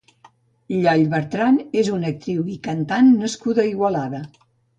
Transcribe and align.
Lloll 0.85 1.03
Bertran 1.11 1.59
és 1.81 1.91
una 1.99 2.09
actriu 2.13 2.49
i 2.55 2.59
cantant 2.69 3.13
nascuda 3.21 3.65
a 3.67 3.69
Igualada. 3.75 4.25